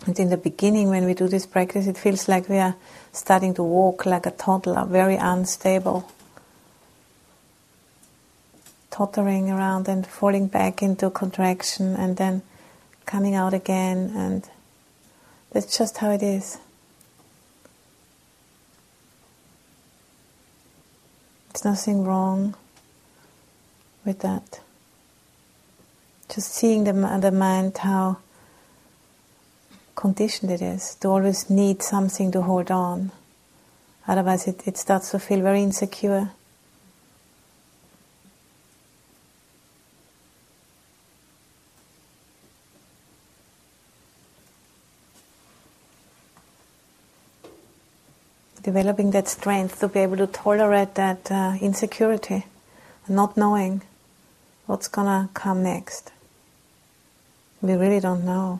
And 0.06 0.20
in 0.20 0.30
the 0.30 0.38
beginning, 0.38 0.90
when 0.90 1.06
we 1.06 1.14
do 1.14 1.28
this 1.28 1.46
practice, 1.46 1.88
it 1.88 1.98
feels 1.98 2.28
like 2.28 2.50
we 2.50 2.58
are 2.58 2.76
starting 3.14 3.54
to 3.54 3.64
walk 3.64 4.06
like 4.06 4.26
a 4.26 4.32
toddler, 4.32 4.86
very 4.86 5.16
unstable, 5.16 6.12
tottering 8.92 9.50
around 9.50 9.88
and 9.88 10.06
falling 10.06 10.48
back 10.48 10.84
into 10.84 11.10
contraction 11.10 11.96
and 11.96 12.18
then 12.18 12.42
coming 13.06 13.34
out 13.34 13.54
again. 13.54 14.12
And 14.14 14.50
that's 15.52 15.78
just 15.78 15.98
how 15.98 16.12
it 16.12 16.22
is. 16.22 16.58
There's 21.54 21.64
nothing 21.64 22.04
wrong 22.04 22.56
with 24.04 24.20
that. 24.20 24.60
Just 26.28 26.52
seeing 26.52 26.84
the, 26.84 26.94
the 27.22 27.32
mind, 27.32 27.78
how 27.78 28.18
conditioned 30.04 30.52
it 30.52 30.62
is 30.62 30.96
to 30.96 31.08
always 31.08 31.50
need 31.50 31.82
something 31.82 32.30
to 32.30 32.42
hold 32.42 32.70
on. 32.70 33.10
Otherwise, 34.06 34.48
it, 34.50 34.68
it 34.68 34.78
starts 34.78 35.12
to 35.12 35.18
feel 35.18 35.42
very 35.42 35.64
insecure. 35.64 36.32
Developing 48.62 49.12
that 49.12 49.30
strength 49.30 49.80
to 49.80 49.88
be 49.88 50.02
able 50.02 50.18
to 50.18 50.28
tolerate 50.28 50.96
that 50.96 51.32
uh, 51.32 51.56
insecurity, 51.62 52.44
not 53.08 53.38
knowing 53.38 53.82
what's 54.66 54.90
gonna 54.90 55.30
come 55.34 55.64
next. 55.64 56.12
We 57.62 57.74
really 57.76 58.02
don't 58.02 58.26
know. 58.26 58.60